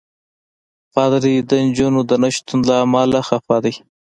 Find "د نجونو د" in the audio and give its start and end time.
1.49-2.11